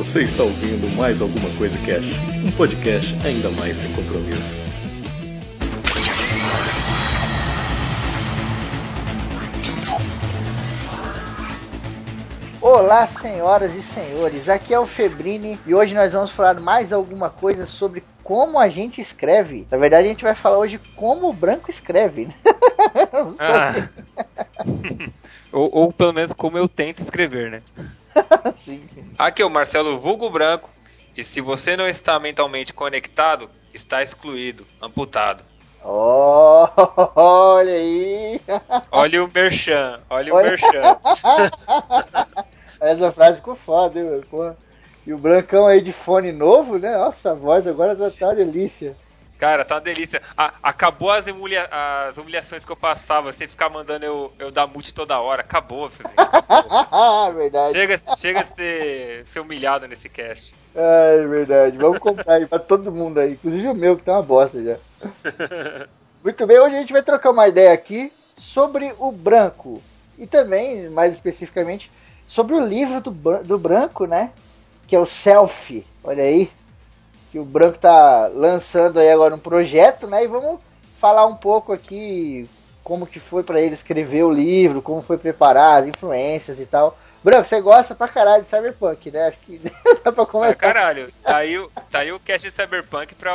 [0.00, 4.58] Você está ouvindo mais alguma coisa Cash, um podcast ainda mais sem compromisso.
[12.62, 17.28] Olá, senhoras e senhores, aqui é o Febrini e hoje nós vamos falar mais alguma
[17.28, 19.66] coisa sobre como a gente escreve.
[19.70, 22.32] Na verdade, a gente vai falar hoje como o branco escreve.
[22.94, 23.06] Né?
[23.38, 23.88] Ah.
[25.52, 27.62] ou, ou pelo menos como eu tento escrever, né?
[28.56, 29.04] sim, sim.
[29.18, 30.70] Aqui é o Marcelo Vulgo Branco.
[31.16, 35.42] E se você não está mentalmente conectado, está excluído, amputado.
[35.84, 36.68] Oh,
[37.16, 38.40] olha aí!
[38.92, 40.46] Olha o Merchan, olha, olha.
[40.46, 40.98] o Merchan.
[42.80, 44.20] Essa frase ficou foda, hein, meu?
[44.22, 44.56] Porra.
[45.06, 46.96] E o Brancão aí de fone novo, né?
[46.96, 48.94] Nossa, a voz agora já tá uma delícia.
[49.40, 50.20] Cara, tá uma delícia.
[50.36, 54.66] A, acabou as, humilha as, humilhações que eu passava, sem ficar mandando eu, eu dar
[54.66, 55.40] mute toda hora.
[55.40, 56.10] Acabou, filho.
[56.14, 57.32] Acabou.
[57.32, 57.72] verdade.
[57.72, 60.54] Chega, chega de ser, ser humilhado nesse cast.
[60.74, 61.78] É, verdade.
[61.78, 63.32] Vamos comprar aí pra todo mundo aí.
[63.32, 64.76] Inclusive o meu, que tá uma bosta já.
[66.22, 69.82] Muito bem, hoje a gente vai trocar uma ideia aqui sobre o branco.
[70.18, 71.90] E também, mais especificamente,
[72.28, 73.10] sobre o livro do,
[73.42, 74.32] do branco, né?
[74.86, 75.86] Que é o Selfie.
[76.04, 76.50] Olha aí
[77.30, 80.24] que o Branco tá lançando aí agora um projeto, né?
[80.24, 80.60] E vamos
[81.00, 82.48] falar um pouco aqui
[82.82, 86.98] como que foi para ele escrever o livro, como foi preparar as influências e tal.
[87.22, 89.28] Branco, você gosta pra caralho de Cyberpunk, né?
[89.28, 89.60] Acho que
[90.02, 90.54] dá pra começar.
[90.54, 93.32] Ah, caralho, tá aí, tá aí o cast de Cyberpunk pra,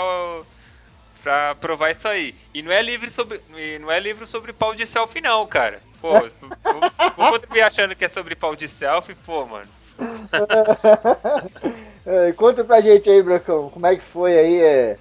[1.23, 2.35] pra provar isso aí.
[2.53, 3.39] E não é livro sobre,
[3.79, 5.79] não é livro sobre pau de selfie não, cara.
[6.01, 6.13] Pô,
[7.15, 9.69] vou contribuir achando que é sobre pau de selfie, pô, mano.
[12.05, 14.97] É, conta pra gente aí, Bracão, como é que foi aí é,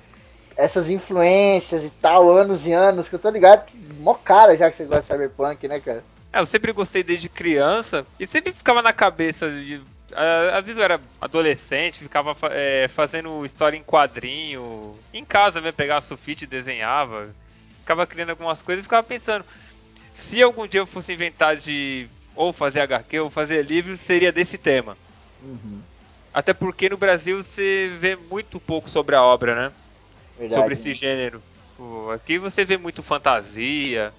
[0.56, 4.70] essas influências e tal, anos e anos, que eu tô ligado que mó cara já
[4.70, 6.02] que você gosta de Cyberpunk, né, cara?
[6.33, 9.80] É, eu sempre gostei desde criança e sempre ficava na cabeça de.
[10.52, 16.05] Às vezes eu era adolescente, ficava é, fazendo história em quadrinho, em casa mesmo, pegava
[16.05, 17.28] sulfite e desenhava,
[17.80, 19.45] ficava criando algumas coisas e ficava pensando,
[20.12, 24.57] se algum dia eu fosse inventar de ou fazer HQ ou fazer livro, seria desse
[24.57, 24.96] tema.
[25.42, 25.83] Uhum.
[26.34, 29.72] Até porque no Brasil você vê muito pouco sobre a obra, né?
[30.36, 30.95] Verdade, sobre esse né?
[30.95, 31.42] gênero.
[31.77, 34.12] Pô, aqui você vê muito fantasia,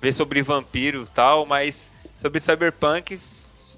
[0.00, 3.18] vê sobre vampiro e tal, mas sobre cyberpunk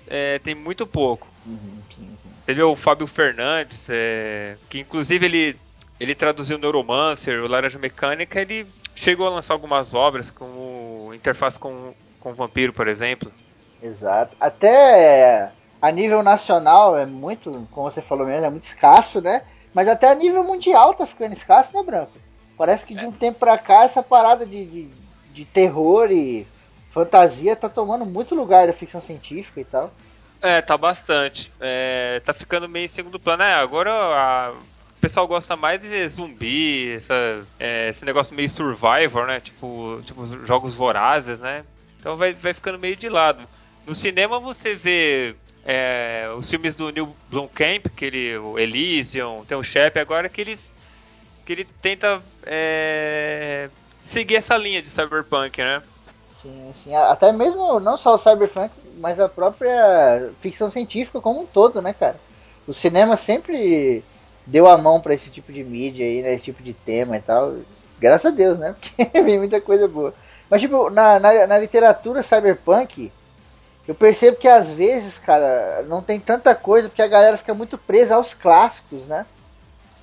[0.08, 1.28] é, tem muito pouco.
[1.46, 2.28] Uhum, sim, sim.
[2.44, 5.56] Você vê o Fábio Fernandes, é, que inclusive ele,
[6.00, 8.66] ele traduziu Neuromancer, o Laranja Mecânica, ele
[8.96, 13.32] chegou a lançar algumas obras, como interface com, com vampiro, por exemplo.
[13.80, 14.36] Exato.
[14.40, 19.42] Até a nível nacional é muito, como você falou mesmo, é muito escasso, né?
[19.74, 22.12] Mas até a nível mundial tá ficando escasso, né, Branco?
[22.56, 24.88] Parece que de um tempo pra cá essa parada de, de,
[25.32, 26.46] de terror e
[26.90, 29.92] fantasia tá tomando muito lugar da ficção científica e tal.
[30.40, 31.52] É, tá bastante.
[31.60, 33.42] É, tá ficando meio em segundo plano.
[33.42, 39.26] É, agora a, o pessoal gosta mais de zumbi, essa, é, esse negócio meio survival,
[39.26, 39.40] né?
[39.40, 41.64] Tipo, tipo jogos vorazes, né?
[42.00, 43.46] Então vai, vai ficando meio de lado.
[43.86, 45.36] No cinema você vê
[45.66, 50.40] é, os filmes do Neil Blomkamp, que ele, o Elysium, tem o Shep, agora que
[50.40, 50.72] eles
[51.44, 53.68] que ele tenta é,
[54.04, 55.82] seguir essa linha de cyberpunk, né?
[56.42, 56.94] Sim, sim.
[56.94, 61.92] Até mesmo não só o cyberpunk, mas a própria ficção científica como um todo, né,
[61.92, 62.16] cara?
[62.66, 64.04] O cinema sempre
[64.44, 67.20] deu a mão para esse tipo de mídia aí, né, esse tipo de tema e
[67.20, 67.56] tal.
[67.98, 68.74] Graças a Deus, né?
[68.80, 70.14] Porque vem muita coisa boa.
[70.50, 73.10] Mas, tipo, na, na, na literatura cyberpunk,
[73.86, 77.78] eu percebo que às vezes, cara, não tem tanta coisa porque a galera fica muito
[77.78, 79.24] presa aos clássicos, né?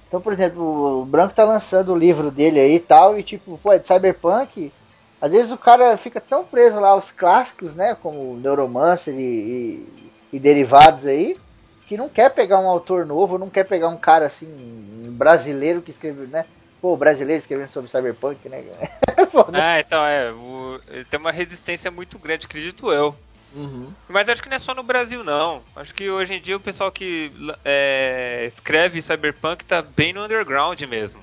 [0.08, 3.58] Então, por exemplo, o Branco tá lançando o livro dele aí e tal, e tipo,
[3.58, 4.72] pô, é de Cyberpunk.
[5.20, 7.98] Às vezes o cara fica tão preso lá aos clássicos, né?
[8.02, 11.36] Como Neuromancer e, e, e derivados aí,
[11.88, 15.82] que não quer pegar um autor novo, não quer pegar um cara assim, um brasileiro
[15.82, 16.46] que escreveu, né?
[16.80, 18.64] Pô, brasileiro escrevendo sobre Cyberpunk, né?
[19.54, 20.32] ah, então é.
[20.32, 20.80] O,
[21.10, 23.16] tem uma resistência muito grande, acredito eu.
[23.56, 23.94] Uhum.
[24.10, 25.62] Mas acho que não é só no Brasil, não.
[25.76, 27.32] Acho que hoje em dia o pessoal que
[27.64, 31.22] é, escreve Cyberpunk tá bem no underground mesmo.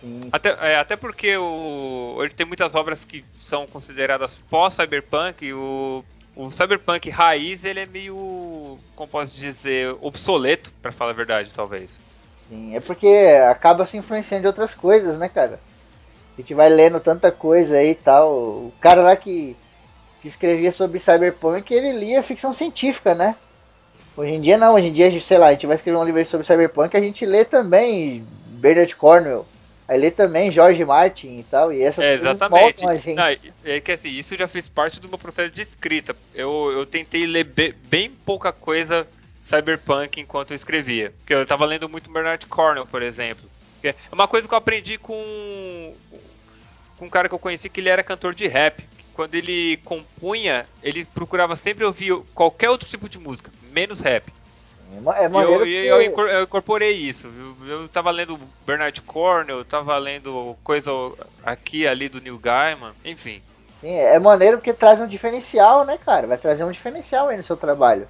[0.00, 0.28] Sim, sim.
[0.32, 5.52] Até, é, até porque o, hoje tem muitas obras que são consideradas pós-Cyberpunk.
[5.52, 6.04] O,
[6.36, 11.98] o Cyberpunk raiz ele é meio, como posso dizer, obsoleto, para falar a verdade, talvez.
[12.48, 13.08] Sim, é porque
[13.48, 15.60] acaba se influenciando de outras coisas, né, cara?
[16.36, 18.32] A gente vai lendo tanta coisa aí e tal.
[18.32, 19.56] O cara lá que
[20.20, 23.36] que escrevia sobre cyberpunk, ele lia ficção científica, né?
[24.16, 26.24] Hoje em dia não, hoje em dia, sei lá, a gente vai escrever um livro
[26.26, 29.46] sobre cyberpunk, a gente lê também Bernard Cornwell,
[29.88, 32.86] aí lê também George Martin e tal, e essas é, coisas exatamente.
[32.86, 33.16] a gente.
[33.16, 33.24] Não,
[33.64, 36.14] é que assim, isso já fez parte do meu processo de escrita.
[36.34, 39.06] Eu, eu tentei ler be, bem pouca coisa
[39.40, 41.12] cyberpunk enquanto eu escrevia.
[41.18, 43.48] Porque eu tava lendo muito Bernard Cornell, por exemplo.
[43.82, 45.94] É uma coisa que eu aprendi com,
[46.98, 48.84] com um cara que eu conheci que ele era cantor de rap.
[49.20, 54.32] Quando ele compunha, ele procurava sempre ouvir qualquer outro tipo de música, menos rap.
[55.14, 57.26] É maneiro eu, eu, eu, incorporei isso.
[57.60, 60.90] Eu, eu tava lendo Bernard Cornell, eu tava lendo coisa
[61.44, 63.42] aqui ali do Neil Gaiman, enfim.
[63.82, 66.26] Sim, é maneiro porque traz um diferencial, né, cara?
[66.26, 68.08] Vai trazer um diferencial aí no seu trabalho.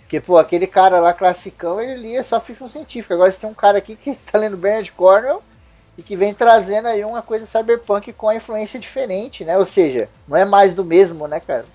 [0.00, 3.14] Porque, pô, aquele cara lá classicão, ele lia só ficção científica.
[3.14, 5.40] Agora você tem um cara aqui que tá lendo Bernard Cornell
[5.96, 9.58] e que vem trazendo aí uma coisa cyberpunk com a influência diferente, né?
[9.58, 11.66] Ou seja, não é mais do mesmo, né, cara?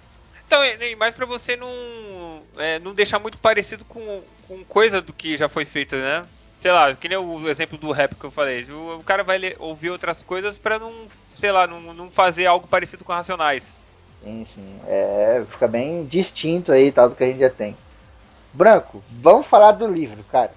[0.45, 5.11] Então, e mais para você não, é, não deixar muito parecido com, com coisa do
[5.11, 6.25] que já foi feito, né?
[6.57, 8.63] Sei lá, que nem o exemplo do rap que eu falei.
[8.71, 10.91] O, o cara vai ler, ouvir outras coisas para não,
[11.35, 13.75] sei lá, não, não fazer algo parecido com Racionais.
[14.23, 14.79] Sim, sim.
[14.87, 17.77] É, fica bem distinto aí, tal, do que a gente já tem.
[18.53, 20.51] Branco, vamos falar do livro, cara.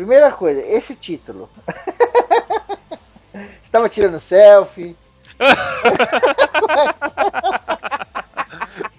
[0.00, 1.50] Primeira coisa, esse título.
[3.62, 4.96] Estava tirando selfie.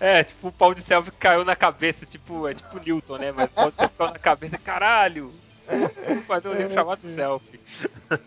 [0.00, 3.32] É, tipo, o pau de selfie caiu na cabeça, tipo, é tipo Newton, né?
[3.32, 5.32] Mas o pau de selfie caiu na cabeça, caralho!
[5.66, 7.60] Vou fazer um livro chamado Selfie.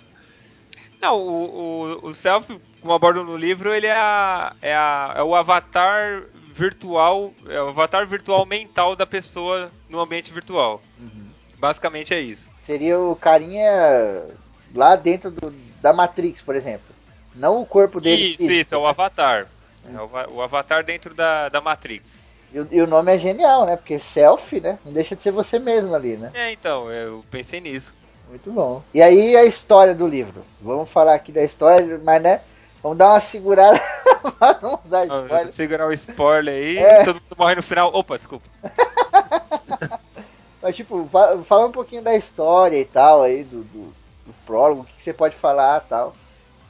[1.00, 5.22] Não, o, o, o selfie, como abordo no livro, ele é, a, é, a, é
[5.22, 10.82] o avatar virtual, é o avatar virtual mental da pessoa no ambiente virtual.
[11.00, 11.27] Uhum.
[11.58, 12.50] Basicamente é isso.
[12.66, 14.26] Seria o carinha
[14.76, 16.96] lá dentro do, da Matrix, por exemplo.
[17.36, 18.34] Não o corpo dele.
[18.34, 19.48] Isso, isso, é o avatar.
[19.86, 22.26] É o, o avatar dentro da, da Matrix.
[22.54, 23.76] E o, e o, nome é genial, né?
[23.76, 24.80] Porque selfie, né?
[24.84, 26.32] Não deixa de ser você mesmo ali, né?
[26.34, 27.94] É, então, eu pensei nisso.
[28.30, 28.84] Muito bom.
[28.94, 30.44] E aí a história do livro.
[30.62, 32.42] Vamos falar aqui da história, mas né?
[32.82, 33.80] Vamos dar uma segurada
[34.38, 35.54] pra não dar spoiler.
[35.54, 37.04] Segurar o spoiler aí, é.
[37.04, 37.90] todo mundo morre no final.
[37.94, 38.46] Opa, desculpa.
[40.68, 41.10] mas tipo,
[41.46, 43.94] fala um pouquinho da história e tal aí, do, do,
[44.26, 46.14] do prólogo, o que, você pode falar e tal.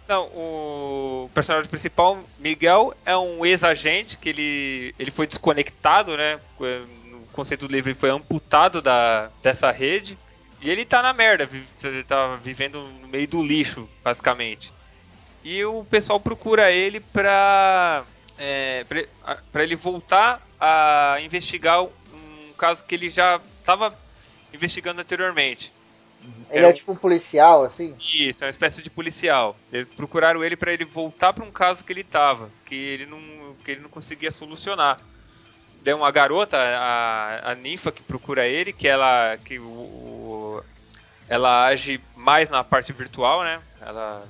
[0.07, 6.39] Não, o personagem principal, Miguel, é um ex-agente que ele, ele foi desconectado, né?
[6.59, 10.15] No conceito do livro, ele foi amputado da, dessa rede.
[10.61, 11.49] E ele tá na merda,
[11.83, 14.71] ele tá vivendo no meio do lixo, basicamente.
[15.44, 18.03] E o pessoal procura ele pra,
[18.38, 21.83] é, pra, pra ele voltar a investigar
[22.57, 23.98] caso que ele já estava
[24.54, 25.71] investigando anteriormente.
[26.50, 27.95] Ele é, é tipo um policial, assim?
[28.00, 29.56] Isso, é uma espécie de policial.
[29.71, 33.56] Eles procuraram ele para ele voltar para um caso que ele tava, que ele não,
[33.63, 35.00] que ele não conseguia solucionar.
[35.81, 40.63] Deu uma garota, a, a ninfa que procura ele, que ela que o, o
[41.30, 43.59] ela age mais na parte virtual, né?
[43.81, 44.27] Ela,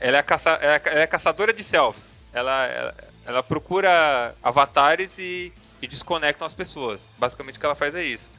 [0.00, 2.18] ela, é, caça, ela é caçadora de selfies.
[2.32, 2.94] Ela, ela,
[3.26, 5.52] ela procura avatares e,
[5.82, 7.00] e desconectam as pessoas.
[7.18, 8.30] Basicamente o que ela faz é isso.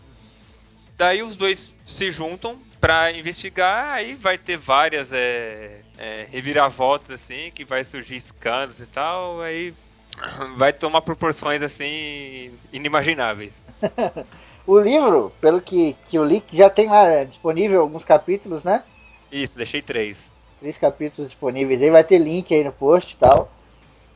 [0.98, 7.52] Daí os dois se juntam para investigar, aí vai ter várias é, é, reviravoltas assim,
[7.54, 9.74] que vai surgir escândalos e tal, aí
[10.58, 13.54] vai tomar proporções assim inimagináveis.
[14.66, 18.84] o livro, pelo que, que eu li, já tem lá disponível alguns capítulos, né?
[19.32, 20.32] Isso, deixei três.
[20.60, 23.52] Três capítulos disponíveis aí, vai ter link aí no post e tal.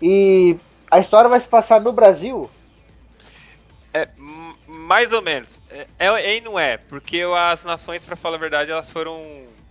[0.01, 0.57] E
[0.89, 2.49] a história vai se passar no Brasil.
[3.93, 4.07] É,
[4.67, 5.59] mais ou menos.
[5.69, 9.21] É, é, e não é, porque as nações, para falar a verdade, elas foram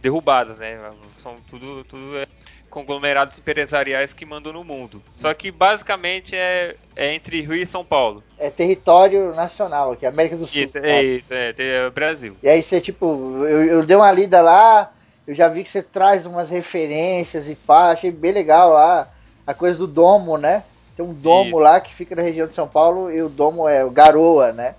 [0.01, 0.79] derrubadas, né?
[1.23, 2.27] São tudo, tudo é
[2.71, 5.03] conglomerados empresariais que mandam no mundo.
[5.17, 8.23] Só que basicamente é, é entre Rio e São Paulo.
[8.39, 10.63] É território nacional aqui, América do Sul.
[10.63, 12.37] Isso, é, isso, é, é Brasil.
[12.43, 14.93] E aí você, tipo, eu, eu dei uma lida lá,
[15.27, 19.09] eu já vi que você traz umas referências e pá, achei bem legal lá.
[19.47, 20.65] A coisa do domo, né?
[20.97, 21.59] Tem um domo Isso.
[21.59, 24.75] lá que fica na região de São Paulo e o domo é o Garoa, né?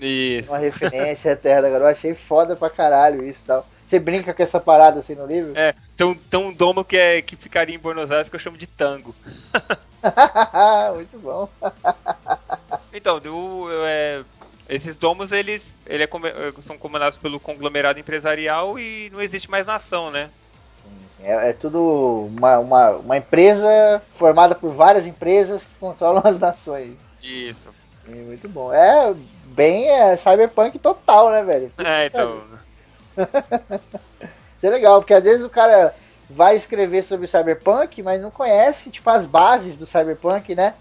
[0.00, 0.50] Isso.
[0.50, 1.90] Uma referência à Terra da Garoa.
[1.90, 3.66] Achei foda pra caralho isso e tal.
[3.84, 5.52] Você brinca com essa parada assim no livro?
[5.56, 8.56] É, tem, tem um domo que, é, que ficaria em Buenos Aires que eu chamo
[8.56, 9.14] de tango.
[10.94, 11.48] Muito bom.
[12.92, 14.22] então, do, é,
[14.68, 16.08] esses domos eles ele é,
[16.62, 20.30] são comandados pelo conglomerado empresarial e não existe mais nação, né?
[21.24, 26.96] É, é tudo uma, uma, uma empresa formada por várias empresas que controlam as nações.
[27.22, 27.68] Isso.
[28.06, 28.72] muito bom.
[28.72, 29.14] É
[29.46, 31.72] bem é, cyberpunk total, né, velho?
[31.78, 32.42] É, então.
[34.56, 35.94] Isso é legal, porque às vezes o cara
[36.28, 40.74] vai escrever sobre cyberpunk, mas não conhece, tipo, as bases do cyberpunk, né?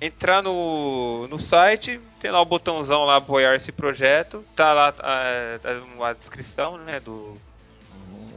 [0.00, 6.04] entrar no, no site, tem lá o botãozão lá apoiar esse projeto, tá lá a,
[6.04, 7.36] a, a descrição, né, do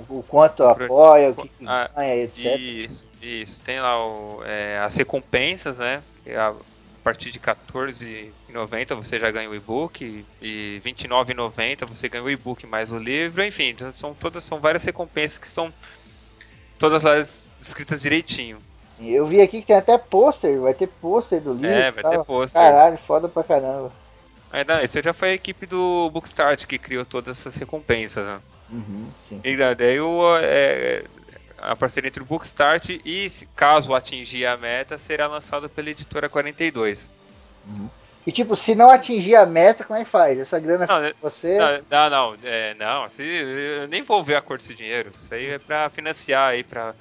[0.10, 2.60] o quanto apoia, o que, que ganha, etc.
[2.60, 3.60] Isso, isso.
[3.62, 6.04] Tem lá o, é, as recompensas, né?
[7.02, 12.68] A partir de R$14,90 você já ganha o e-book e R$29,90 você ganha o e-book
[12.68, 15.74] mais o livro, enfim, são todas são várias recompensas que são
[16.78, 17.16] todas lá
[17.60, 18.62] escritas direitinho.
[19.00, 21.70] Eu vi aqui que tem até pôster, vai ter pôster do livro.
[21.70, 22.62] É, vai ter pôster.
[22.62, 23.92] Caralho, foda pra caramba.
[24.54, 28.40] É, não, isso já foi a equipe do Bookstart que criou todas essas recompensas, né?
[28.70, 29.42] Uhum, sim.
[29.44, 31.04] E daí o, é,
[31.62, 37.10] a parceria entre o Bookstart e, caso atingir a meta, será lançado pela editora 42.
[37.68, 37.90] Uhum.
[38.26, 40.38] E tipo, se não atingir a meta, como é que faz?
[40.38, 41.58] Essa grana não, é você?
[41.90, 43.10] Não, não, é, não.
[43.10, 45.12] Se, eu nem vou ver a cor desse dinheiro.
[45.18, 46.94] Isso aí é pra financiar aí, pra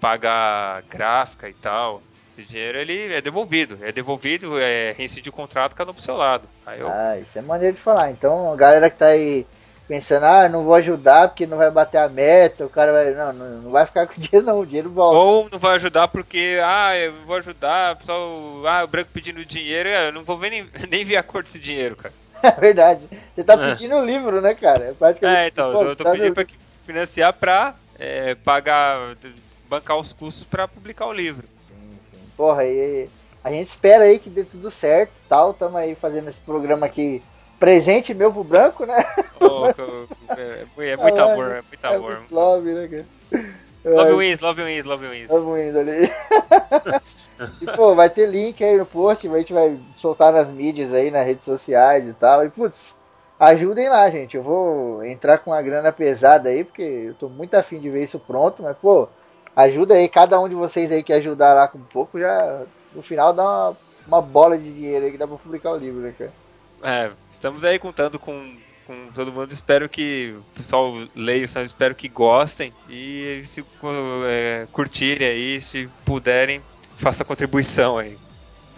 [0.00, 2.02] pagar gráfica e tal.
[2.30, 3.78] Esse dinheiro ele é devolvido.
[3.80, 6.46] É devolvido, é reincide o contrato cada um pro seu lado.
[6.78, 6.88] Eu...
[6.88, 8.10] Ah, isso é maneiro de falar.
[8.10, 9.46] Então, galera que tá aí
[9.90, 13.10] pensando, ah, não vou ajudar porque não vai bater a meta, o cara vai.
[13.10, 15.18] Não, não, não vai ficar com o dinheiro não, o dinheiro volta.
[15.18, 19.88] Ou não vai ajudar porque, ah, eu vou ajudar, pessoal, ah, o branco pedindo dinheiro,
[19.88, 22.14] eu não vou ver nem, nem ver a cor desse dinheiro, cara.
[22.42, 23.02] É verdade.
[23.34, 23.70] Você tá é.
[23.72, 24.84] pedindo o livro, né, cara?
[24.84, 26.34] É, praticamente, é então, pô, eu tô tá pedindo no...
[26.34, 26.46] pra
[26.86, 29.14] financiar pra é, pagar,
[29.68, 31.46] bancar os custos pra publicar o livro.
[31.68, 32.18] Sim, sim.
[32.38, 33.10] Porra, e
[33.44, 35.52] a gente espera aí que dê tudo certo tal.
[35.52, 37.22] Tamo aí fazendo esse programa aqui
[37.60, 39.04] presente meu pro branco, né?
[39.38, 39.66] Oh,
[40.34, 42.12] é, é, muito amor, é muito amor.
[42.12, 43.06] É muito love, né, cara?
[43.84, 45.30] Love wins, love wins, love wins.
[45.30, 46.10] Love wins ali.
[47.62, 51.10] e, pô, vai ter link aí no post, a gente vai soltar nas mídias aí,
[51.10, 52.44] nas redes sociais e tal.
[52.44, 52.94] E, putz,
[53.38, 54.36] ajudem lá, gente.
[54.36, 58.04] Eu vou entrar com uma grana pesada aí, porque eu tô muito afim de ver
[58.04, 59.08] isso pronto, mas, pô,
[59.54, 62.62] ajuda aí, cada um de vocês aí que ajudar lá com um pouco, já
[62.94, 63.76] no final dá uma,
[64.06, 66.32] uma bola de dinheiro aí que dá pra publicar o livro, né, cara?
[66.82, 68.56] É, estamos aí contando com,
[68.86, 69.52] com todo mundo.
[69.52, 73.64] Espero que o pessoal leia, espero que gostem e se
[74.26, 76.62] é, curtirem aí, se puderem,
[76.96, 78.16] faça contribuição aí.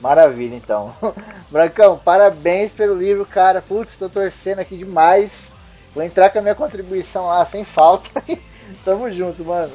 [0.00, 0.94] Maravilha, então.
[1.48, 3.62] Brancão, parabéns pelo livro, cara.
[3.62, 5.52] Putz, tô torcendo aqui demais.
[5.94, 8.10] Vou entrar com a minha contribuição lá sem falta.
[8.84, 9.72] Tamo junto, mano.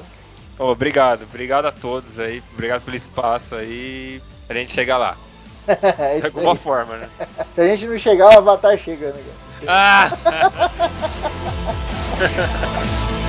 [0.59, 2.43] Oh, obrigado, obrigado a todos aí.
[2.53, 4.21] Obrigado pelo espaço aí.
[4.49, 5.15] A gente chega lá.
[5.67, 6.57] É de alguma aí.
[6.57, 7.09] forma, né?
[7.55, 9.21] Se a gente não chegar, o Avatar chega, né?
[9.67, 10.11] Ah!